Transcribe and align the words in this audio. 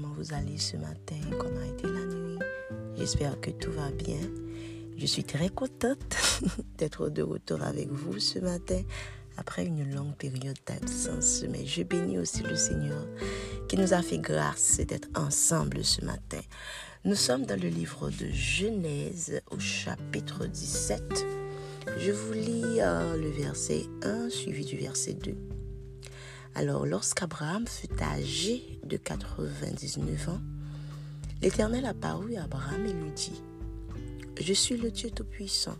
vous 0.00 0.32
allez 0.32 0.58
ce 0.58 0.76
matin, 0.76 1.16
comment 1.38 1.60
a 1.60 1.66
été 1.66 1.86
la 1.86 2.04
nuit. 2.06 2.38
J'espère 2.96 3.40
que 3.40 3.50
tout 3.50 3.72
va 3.72 3.90
bien. 3.90 4.20
Je 4.96 5.06
suis 5.06 5.24
très 5.24 5.48
contente 5.48 6.16
d'être 6.78 7.08
de 7.10 7.22
retour 7.22 7.62
avec 7.62 7.88
vous 7.90 8.18
ce 8.18 8.38
matin 8.38 8.80
après 9.36 9.66
une 9.66 9.94
longue 9.94 10.14
période 10.16 10.58
d'absence. 10.66 11.44
Mais 11.50 11.66
je 11.66 11.82
bénis 11.82 12.18
aussi 12.18 12.42
le 12.42 12.56
Seigneur 12.56 13.06
qui 13.68 13.76
nous 13.76 13.92
a 13.92 14.02
fait 14.02 14.18
grâce 14.18 14.78
d'être 14.80 15.08
ensemble 15.14 15.84
ce 15.84 16.04
matin. 16.04 16.40
Nous 17.04 17.16
sommes 17.16 17.44
dans 17.44 17.60
le 17.60 17.68
livre 17.68 18.10
de 18.10 18.30
Genèse 18.30 19.40
au 19.50 19.58
chapitre 19.58 20.46
17. 20.46 21.26
Je 21.98 22.12
vous 22.12 22.32
lis 22.32 22.80
euh, 22.80 23.16
le 23.16 23.28
verset 23.28 23.82
1 24.02 24.30
suivi 24.30 24.64
du 24.64 24.76
verset 24.76 25.14
2. 25.14 25.51
Alors 26.54 26.84
lorsqu'Abraham 26.84 27.66
fut 27.66 28.02
âgé 28.02 28.78
de 28.84 28.98
99 28.98 30.28
ans, 30.28 30.40
l'Éternel 31.40 31.86
apparut 31.86 32.36
à 32.36 32.44
Abraham 32.44 32.84
et 32.84 32.92
lui 32.92 33.10
dit, 33.12 33.42
Je 34.38 34.52
suis 34.52 34.76
le 34.76 34.90
Dieu 34.90 35.10
Tout-Puissant, 35.10 35.78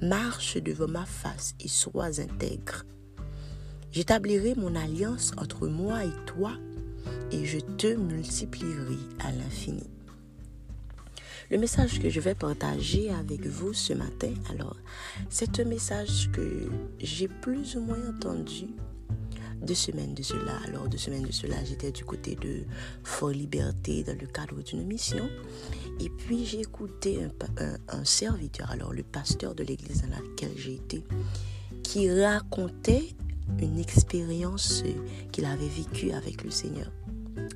marche 0.00 0.56
devant 0.56 0.88
ma 0.88 1.04
face 1.04 1.54
et 1.60 1.68
sois 1.68 2.20
intègre. 2.20 2.84
J'établirai 3.92 4.54
mon 4.54 4.74
alliance 4.76 5.32
entre 5.36 5.66
moi 5.66 6.04
et 6.04 6.24
toi 6.26 6.52
et 7.30 7.44
je 7.44 7.58
te 7.58 7.94
multiplierai 7.94 8.98
à 9.20 9.30
l'infini. 9.32 9.90
Le 11.50 11.58
message 11.58 12.00
que 12.00 12.08
je 12.08 12.20
vais 12.20 12.34
partager 12.34 13.10
avec 13.10 13.46
vous 13.46 13.74
ce 13.74 13.92
matin, 13.92 14.32
alors, 14.50 14.76
c'est 15.28 15.60
un 15.60 15.64
message 15.64 16.30
que 16.32 16.70
j'ai 16.98 17.28
plus 17.28 17.76
ou 17.76 17.80
moins 17.80 18.08
entendu 18.08 18.68
deux 19.62 19.74
semaines 19.74 20.14
de 20.14 20.22
cela. 20.22 20.58
Alors, 20.66 20.88
deux 20.88 20.98
semaines 20.98 21.24
de 21.24 21.32
cela, 21.32 21.56
j'étais 21.64 21.92
du 21.92 22.04
côté 22.04 22.36
de 22.36 22.64
Fort 23.02 23.30
Liberté 23.30 24.02
dans 24.02 24.16
le 24.18 24.26
cadre 24.26 24.62
d'une 24.62 24.84
mission. 24.84 25.28
Et 26.00 26.10
puis, 26.10 26.44
j'ai 26.44 26.60
écouté 26.60 27.20
un, 27.88 28.04
serviteur, 28.04 28.70
alors 28.70 28.92
le 28.92 29.02
pasteur 29.02 29.54
de 29.54 29.64
l'église 29.64 30.02
dans 30.02 30.10
laquelle 30.10 30.56
j'ai 30.56 30.74
été, 30.74 31.02
qui 31.82 32.10
racontait 32.10 33.14
une 33.60 33.78
expérience 33.78 34.84
qu'il 35.32 35.44
avait 35.44 35.68
vécue 35.68 36.12
avec 36.12 36.44
le 36.44 36.50
Seigneur. 36.50 36.90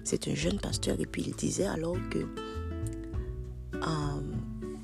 C'est 0.05 0.29
un 0.29 0.35
jeune 0.35 0.59
pasteur 0.59 0.99
et 0.99 1.07
puis 1.07 1.23
il 1.27 1.35
disait 1.35 1.67
alors 1.67 1.97
que 2.11 2.19
euh, 2.19 3.83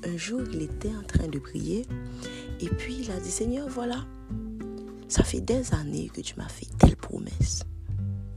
un 0.03 0.17
jour 0.17 0.41
il 0.53 0.61
était 0.61 0.95
en 0.95 1.03
train 1.03 1.27
de 1.27 1.39
prier 1.39 1.85
et 2.59 2.67
puis 2.67 2.99
il 3.01 3.11
a 3.11 3.19
dit 3.19 3.31
Seigneur 3.31 3.67
voilà 3.69 4.05
ça 5.09 5.23
fait 5.23 5.41
des 5.41 5.73
années 5.73 6.09
que 6.13 6.21
tu 6.21 6.35
m'as 6.37 6.47
fait 6.47 6.67
telle 6.77 6.95
promesse. 6.95 7.63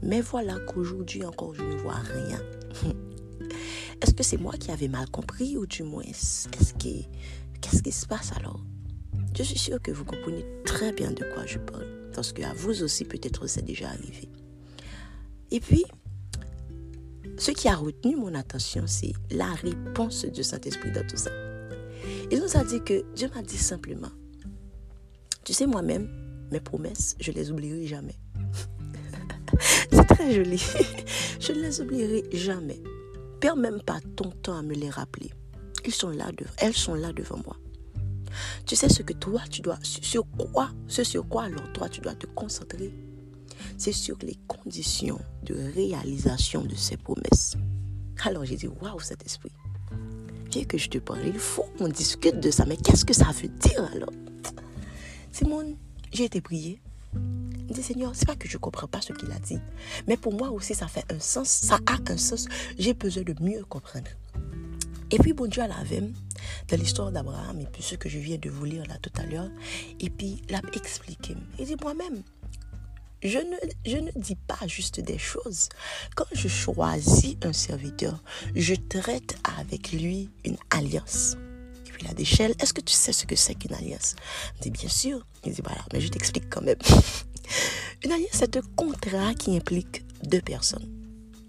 Mais 0.01 0.21
voilà 0.21 0.57
qu'aujourd'hui 0.59 1.23
encore, 1.23 1.53
je 1.53 1.61
ne 1.61 1.75
vois 1.75 1.93
rien. 1.93 2.41
Est-ce 4.01 4.13
que 4.13 4.23
c'est 4.23 4.37
moi 4.37 4.53
qui 4.53 4.71
avais 4.71 4.89
mal 4.89 5.09
compris 5.09 5.55
ou 5.55 5.65
du 5.65 5.83
moins, 5.83 6.03
est-ce 6.03 6.49
que, 6.73 7.05
qu'est-ce 7.61 7.81
qui 7.81 7.91
se 7.91 8.05
passe 8.05 8.33
alors? 8.35 8.59
Je 9.37 9.43
suis 9.43 9.57
sûre 9.57 9.81
que 9.81 9.91
vous 9.91 10.03
comprenez 10.03 10.45
très 10.65 10.91
bien 10.91 11.11
de 11.11 11.23
quoi 11.33 11.45
je 11.45 11.57
parle. 11.57 11.87
Parce 12.13 12.33
qu'à 12.33 12.53
vous 12.53 12.83
aussi, 12.83 13.05
peut-être, 13.05 13.47
c'est 13.47 13.63
déjà 13.63 13.87
arrivé. 13.87 14.27
Et 15.51 15.61
puis, 15.61 15.85
ce 17.37 17.51
qui 17.51 17.69
a 17.69 17.75
retenu 17.75 18.17
mon 18.17 18.35
attention, 18.35 18.83
c'est 18.87 19.13
la 19.31 19.53
réponse 19.53 20.25
du 20.25 20.43
Saint-Esprit 20.43 20.91
dans 20.91 21.07
tout 21.07 21.17
ça. 21.17 21.31
Il 22.29 22.39
nous 22.41 22.57
a 22.57 22.63
dit 22.63 22.81
que 22.81 23.05
Dieu 23.15 23.29
m'a 23.33 23.41
dit 23.41 23.57
simplement, 23.57 24.11
tu 25.45 25.53
sais, 25.53 25.65
moi-même, 25.65 26.09
mes 26.51 26.59
promesses, 26.59 27.15
je 27.19 27.31
les 27.31 27.51
oublierai 27.51 27.87
jamais. 27.87 28.15
C'est 29.91 30.07
très 30.07 30.33
joli. 30.33 30.63
je 31.39 31.51
ne 31.51 31.61
les 31.61 31.81
oublierai 31.81 32.23
jamais. 32.33 32.81
Perds 33.39 33.57
même 33.57 33.81
pas 33.81 33.99
ton 34.15 34.31
temps 34.31 34.57
à 34.57 34.61
me 34.61 34.73
les 34.73 34.89
rappeler. 34.89 35.31
Ils 35.85 35.93
sont 35.93 36.09
là 36.09 36.31
elles 36.57 36.73
sont 36.73 36.93
là 36.93 37.11
devant 37.11 37.39
moi. 37.45 37.57
Tu 38.65 38.75
sais 38.75 38.89
ce 38.89 39.03
que 39.03 39.13
toi, 39.13 39.41
tu 39.49 39.61
dois, 39.61 39.77
sur 39.81 40.25
quoi, 40.51 40.69
ce 40.87 41.03
sur 41.03 41.27
quoi 41.27 41.43
alors 41.43 41.71
toi, 41.73 41.89
tu 41.89 42.01
dois 42.01 42.15
te 42.15 42.25
concentrer, 42.27 42.91
c'est 43.77 43.91
sur 43.91 44.17
les 44.21 44.37
conditions 44.47 45.19
de 45.43 45.55
réalisation 45.75 46.63
de 46.63 46.75
ces 46.75 46.97
promesses. 46.97 47.55
Alors 48.23 48.45
j'ai 48.45 48.55
dit, 48.55 48.67
waouh, 48.67 48.99
cet 48.99 49.25
esprit. 49.25 49.51
Viens 50.51 50.63
que 50.63 50.77
je 50.77 50.89
te 50.89 50.97
parle. 50.99 51.25
Il 51.25 51.39
faut 51.39 51.65
qu'on 51.77 51.87
discute 51.87 52.39
de 52.39 52.51
ça. 52.51 52.65
Mais 52.65 52.77
qu'est-ce 52.77 53.05
que 53.05 53.13
ça 53.13 53.25
veut 53.25 53.49
dire 53.49 53.89
alors? 53.93 54.13
Simone, 55.31 55.75
j'ai 56.13 56.25
été 56.25 56.41
prié. 56.41 56.79
Il 57.67 57.73
dit 57.73 57.83
Seigneur, 57.83 58.11
c'est 58.13 58.25
pas 58.25 58.35
que 58.35 58.47
je 58.47 58.57
comprends 58.57 58.87
pas 58.87 59.01
ce 59.01 59.13
qu'il 59.13 59.31
a 59.31 59.39
dit, 59.39 59.59
mais 60.07 60.17
pour 60.17 60.33
moi 60.33 60.49
aussi 60.51 60.75
ça 60.75 60.87
fait 60.87 61.05
un 61.11 61.19
sens, 61.19 61.49
ça 61.49 61.79
a 61.85 62.11
un 62.11 62.17
sens. 62.17 62.47
J'ai 62.77 62.93
besoin 62.93 63.23
de 63.23 63.35
mieux 63.41 63.63
comprendre. 63.65 64.09
Et 65.11 65.17
puis 65.19 65.33
bon 65.33 65.47
Dieu 65.47 65.61
a 65.61 65.67
la 65.67 65.75
dans 66.67 66.77
l'histoire 66.77 67.11
d'Abraham 67.11 67.59
et 67.61 67.65
puis 67.65 67.83
ce 67.83 67.95
que 67.95 68.09
je 68.09 68.19
viens 68.19 68.37
de 68.37 68.49
vous 68.49 68.65
lire 68.65 68.83
là 68.87 68.95
tout 69.01 69.11
à 69.17 69.25
l'heure, 69.25 69.49
et 69.99 70.09
puis 70.09 70.41
l'a 70.49 70.61
expliqué. 70.73 71.35
Il 71.59 71.65
dit 71.65 71.75
moi-même, 71.81 72.23
je 73.21 73.37
ne, 73.37 73.55
je 73.85 73.97
ne 73.97 74.11
dis 74.15 74.35
pas 74.35 74.67
juste 74.67 74.99
des 74.99 75.17
choses. 75.17 75.69
Quand 76.15 76.25
je 76.33 76.47
choisis 76.47 77.37
un 77.43 77.53
serviteur, 77.53 78.21
je 78.55 78.75
traite 78.75 79.37
avec 79.59 79.93
lui 79.93 80.29
une 80.45 80.57
alliance 80.69 81.37
la 82.03 82.13
d'échelle. 82.13 82.53
Est-ce 82.59 82.73
que 82.73 82.81
tu 82.81 82.93
sais 82.93 83.13
ce 83.13 83.25
que 83.25 83.35
c'est 83.35 83.55
qu'une 83.55 83.73
alliance 83.73 84.15
Il 84.57 84.63
dit 84.63 84.71
bien 84.71 84.89
sûr. 84.89 85.25
Il 85.45 85.53
dit 85.53 85.61
voilà, 85.63 85.81
mais 85.91 86.01
je 86.01 86.09
t'explique 86.09 86.49
quand 86.49 86.61
même. 86.61 86.77
une 88.03 88.11
alliance, 88.11 88.29
c'est 88.33 88.57
un 88.57 88.61
contrat 88.75 89.33
qui 89.33 89.55
implique 89.55 90.03
deux 90.23 90.41
personnes. 90.41 90.89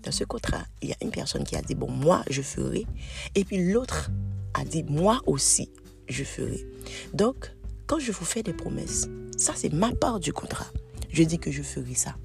Dans 0.03 0.13
ce 0.13 0.25
contrat, 0.25 0.65
il 0.83 0.91
y 0.91 0.93
a 0.93 0.97
une 1.03 1.11
personne 1.11 1.45
qui 1.45 1.57
a 1.57 1.63
dit 1.63 1.75
bon, 1.75 1.91
moi, 1.91 2.23
je 2.29 2.43
ferai. 2.43 2.87
Et 3.35 3.45
puis 3.45 3.73
l'autre 3.73 4.11
a 4.55 4.65
dit 4.65 4.85
moi 4.85 5.21
aussi, 5.27 5.71
je 6.09 6.25
ferai. 6.25 6.65
Donc, 7.13 7.53
quand 7.87 7.99
je 7.99 8.13
vous 8.13 8.25
fais 8.25 8.43
des 8.43 8.53
promesses, 8.53 9.09
ça 9.37 9.53
c'est 9.57 9.73
ma 9.73 9.93
part 9.93 10.21
du 10.21 10.33
contrat. 10.33 10.67
Je 11.11 11.23
dis 11.23 11.39
que 11.39 11.51
je 11.51 11.63
ferai 11.63 11.95
ça. 11.95 12.17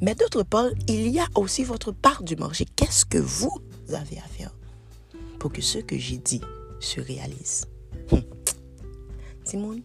Mais 0.00 0.14
d'autre 0.14 0.42
part, 0.42 0.68
il 0.88 1.08
y 1.08 1.18
a 1.18 1.26
aussi 1.34 1.64
votre 1.64 1.92
part 1.92 2.22
du 2.22 2.36
marché. 2.36 2.66
Qu'est-ce 2.76 3.04
que 3.04 3.18
vous 3.18 3.62
avez 3.88 4.18
à 4.18 4.22
faire 4.22 4.54
pour 5.38 5.52
que 5.52 5.62
ce 5.62 5.78
que 5.78 5.96
j'ai 5.96 6.18
dit 6.18 6.42
se 6.80 7.00
réalise. 7.00 7.66
Hum. 8.10 8.22
Simone 9.44 9.82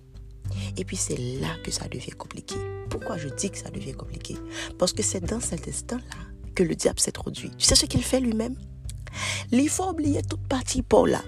Et 0.77 0.85
puis 0.85 0.97
c'est 0.97 1.17
là 1.17 1.55
que 1.63 1.71
ça 1.71 1.87
devient 1.87 2.11
compliqué. 2.11 2.55
Pourquoi 2.89 3.17
je 3.17 3.29
dis 3.29 3.49
que 3.49 3.57
ça 3.57 3.69
devient 3.69 3.93
compliqué? 3.93 4.35
Parce 4.77 4.93
que 4.93 5.03
c'est 5.03 5.23
dans 5.23 5.39
cet 5.39 5.67
instant-là 5.67 6.03
que 6.55 6.63
le 6.63 6.75
diable 6.75 6.99
s'est 6.99 7.09
introduit. 7.09 7.51
Tu 7.57 7.65
sais 7.65 7.75
ce 7.75 7.85
qu'il 7.85 8.03
fait 8.03 8.19
lui-même? 8.19 8.55
Il 9.51 9.69
faut 9.69 9.89
oublier 9.89 10.21
toute 10.23 10.47
partie 10.47 10.81
pour 10.81 11.07
là. 11.07 11.21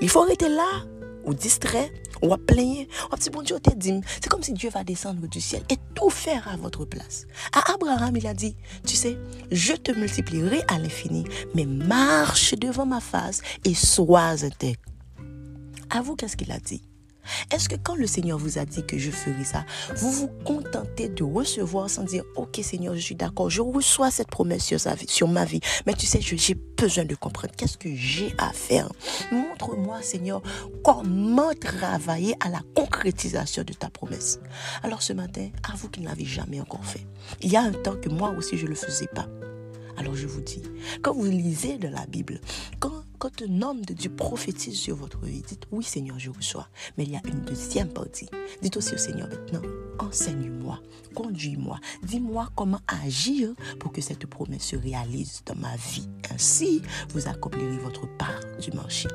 Il 0.00 0.08
faut 0.08 0.22
arrêter 0.22 0.48
là 0.48 0.84
ou 1.24 1.34
distrait, 1.34 1.90
ou 2.22 2.32
à 2.32 2.38
plaigner, 2.38 2.88
ou 3.06 3.16
petit 3.16 3.30
bon 3.30 3.42
Dieu 3.42 3.56
dit, 3.76 4.00
c'est 4.20 4.28
comme 4.28 4.42
si 4.42 4.52
Dieu 4.52 4.70
va 4.70 4.84
descendre 4.84 5.26
du 5.26 5.40
ciel 5.40 5.62
et 5.70 5.76
tout 5.94 6.10
faire 6.10 6.46
à 6.48 6.56
votre 6.56 6.84
place. 6.84 7.26
À 7.52 7.72
Abraham, 7.72 8.16
il 8.16 8.26
a 8.26 8.34
dit, 8.34 8.56
tu 8.86 8.94
sais, 8.94 9.16
je 9.50 9.72
te 9.72 9.92
multiplierai 9.92 10.62
à 10.68 10.78
l'infini, 10.78 11.24
mais 11.54 11.66
marche 11.66 12.54
devant 12.54 12.86
ma 12.86 13.00
face 13.00 13.40
et 13.64 13.74
sois 13.74 14.44
intègre. 14.44 14.80
À 15.90 16.02
vous, 16.02 16.16
qu'est-ce 16.16 16.36
qu'il 16.36 16.52
a 16.52 16.58
dit 16.58 16.82
est-ce 17.50 17.68
que 17.68 17.76
quand 17.76 17.94
le 17.94 18.06
Seigneur 18.06 18.38
vous 18.38 18.58
a 18.58 18.64
dit 18.64 18.84
que 18.84 18.98
je 18.98 19.10
ferai 19.10 19.44
ça, 19.44 19.64
vous 19.96 20.10
vous 20.10 20.28
contentez 20.44 21.08
de 21.08 21.24
recevoir 21.24 21.88
sans 21.88 22.04
dire, 22.04 22.24
OK 22.36 22.60
Seigneur, 22.62 22.94
je 22.94 23.00
suis 23.00 23.14
d'accord, 23.14 23.50
je 23.50 23.60
reçois 23.60 24.10
cette 24.10 24.28
promesse 24.28 24.64
sur, 24.64 24.78
sur 25.08 25.28
ma 25.28 25.44
vie. 25.44 25.60
Mais 25.86 25.94
tu 25.94 26.06
sais, 26.06 26.20
j'ai 26.20 26.54
besoin 26.54 27.04
de 27.04 27.14
comprendre 27.14 27.54
qu'est-ce 27.56 27.78
que 27.78 27.94
j'ai 27.94 28.34
à 28.38 28.52
faire. 28.52 28.90
Montre-moi 29.32 30.02
Seigneur 30.02 30.42
comment 30.82 31.52
travailler 31.54 32.34
à 32.40 32.50
la 32.50 32.60
concrétisation 32.74 33.62
de 33.62 33.72
ta 33.72 33.88
promesse. 33.88 34.40
Alors 34.82 35.02
ce 35.02 35.12
matin, 35.12 35.48
à 35.70 35.76
vous 35.76 35.88
qui 35.88 36.00
ne 36.00 36.06
l'avez 36.06 36.24
jamais 36.24 36.60
encore 36.60 36.84
fait, 36.84 37.06
il 37.40 37.50
y 37.50 37.56
a 37.56 37.62
un 37.62 37.72
temps 37.72 37.96
que 37.96 38.08
moi 38.08 38.30
aussi 38.36 38.58
je 38.58 38.64
ne 38.64 38.70
le 38.70 38.76
faisais 38.76 39.08
pas. 39.08 39.26
Alors 39.96 40.16
je 40.16 40.26
vous 40.26 40.40
dis, 40.40 40.62
quand 41.02 41.14
vous 41.14 41.30
lisez 41.30 41.78
de 41.78 41.88
la 41.88 42.04
Bible, 42.06 42.40
quand 42.80 43.03
quand 43.24 43.40
un 43.40 43.62
homme 43.62 43.82
de 43.86 43.94
Dieu 43.94 44.10
prophétise 44.10 44.78
sur 44.78 44.96
votre 44.96 45.24
vie, 45.24 45.40
dites 45.40 45.66
oui 45.72 45.82
Seigneur, 45.82 46.18
je 46.18 46.28
reçois. 46.28 46.68
Mais 46.98 47.04
il 47.04 47.12
y 47.12 47.16
a 47.16 47.22
une 47.24 47.40
deuxième 47.40 47.88
partie. 47.88 48.28
Dites 48.60 48.76
aussi 48.76 48.92
au 48.92 48.98
Seigneur 48.98 49.28
maintenant, 49.28 49.62
enseigne-moi, 49.98 50.78
conduis-moi, 51.14 51.80
dis-moi 52.02 52.50
comment 52.54 52.80
agir 52.86 53.54
pour 53.80 53.92
que 53.92 54.02
cette 54.02 54.26
promesse 54.26 54.64
se 54.64 54.76
réalise 54.76 55.40
dans 55.46 55.54
ma 55.54 55.74
vie. 55.74 56.06
Ainsi, 56.34 56.82
vous 57.14 57.26
accomplirez 57.26 57.78
votre 57.78 58.06
part 58.18 58.40
du 58.60 58.72
marché. 58.72 59.08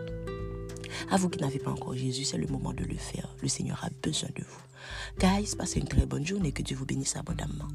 À 1.11 1.17
vous 1.17 1.29
qui 1.29 1.39
n'avez 1.39 1.59
pas 1.59 1.69
encore 1.69 1.93
Jésus, 1.93 2.23
c'est 2.23 2.37
le 2.39 2.47
moment 2.47 2.73
de 2.73 2.85
le 2.85 2.97
faire. 2.97 3.35
Le 3.43 3.47
Seigneur 3.47 3.79
a 3.83 3.89
besoin 4.01 4.29
de 4.35 4.41
vous. 4.41 5.19
Guys, 5.19 5.55
passez 5.55 5.81
une 5.81 5.87
très 5.87 6.07
bonne 6.07 6.25
journée. 6.25 6.51
Que 6.51 6.63
Dieu 6.63 6.75
vous 6.75 6.85
bénisse 6.85 7.15
abondamment. 7.15 7.67